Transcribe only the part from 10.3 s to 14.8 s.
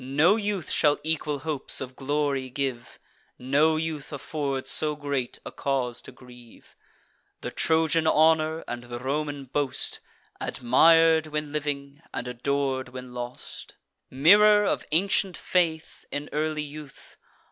Admir'd when living, and ador'd when lost! Mirror